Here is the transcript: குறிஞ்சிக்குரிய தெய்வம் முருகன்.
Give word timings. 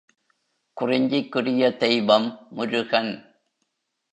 குறிஞ்சிக்குரிய 0.77 1.77
தெய்வம் 1.77 2.27
முருகன். 2.51 3.13